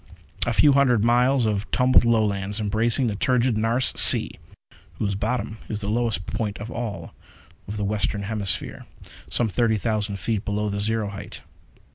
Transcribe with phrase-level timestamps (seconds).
[0.47, 4.31] A few hundred miles of tumbled Lowlands, embracing the turgid Nares Sea,
[4.95, 7.13] whose bottom is the lowest point of all
[7.67, 8.87] the Western Hemisphere
[9.29, 11.43] some thirty thousand feet below the zero height.